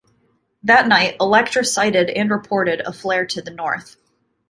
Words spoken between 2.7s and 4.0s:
a flare to the north.